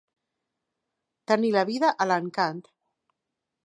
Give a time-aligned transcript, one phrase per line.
[1.33, 2.67] Tenir la vida a l'encant.